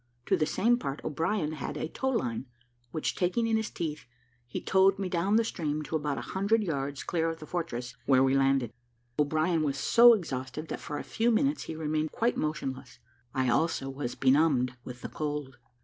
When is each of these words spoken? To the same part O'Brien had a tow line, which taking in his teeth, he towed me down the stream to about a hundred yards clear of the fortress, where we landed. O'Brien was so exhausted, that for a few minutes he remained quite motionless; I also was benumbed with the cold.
To 0.25 0.35
the 0.35 0.47
same 0.47 0.79
part 0.79 0.99
O'Brien 1.05 1.51
had 1.51 1.77
a 1.77 1.87
tow 1.87 2.09
line, 2.09 2.47
which 2.89 3.15
taking 3.15 3.45
in 3.45 3.55
his 3.55 3.69
teeth, 3.69 4.07
he 4.47 4.59
towed 4.59 4.97
me 4.97 5.09
down 5.09 5.35
the 5.35 5.43
stream 5.43 5.83
to 5.83 5.95
about 5.95 6.17
a 6.17 6.21
hundred 6.33 6.63
yards 6.63 7.03
clear 7.03 7.29
of 7.29 7.37
the 7.37 7.45
fortress, 7.45 7.95
where 8.07 8.23
we 8.23 8.35
landed. 8.35 8.73
O'Brien 9.19 9.61
was 9.61 9.77
so 9.77 10.13
exhausted, 10.15 10.69
that 10.69 10.79
for 10.79 10.97
a 10.97 11.03
few 11.03 11.29
minutes 11.29 11.65
he 11.65 11.75
remained 11.75 12.11
quite 12.11 12.35
motionless; 12.35 12.97
I 13.35 13.47
also 13.49 13.91
was 13.91 14.15
benumbed 14.15 14.75
with 14.83 15.03
the 15.03 15.07
cold. 15.09 15.57